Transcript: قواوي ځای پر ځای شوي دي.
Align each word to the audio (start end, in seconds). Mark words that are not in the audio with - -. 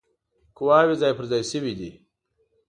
قواوي 0.57 0.95
ځای 1.01 1.13
پر 1.17 1.25
ځای 1.31 1.43
شوي 1.51 1.73
دي. 1.79 1.91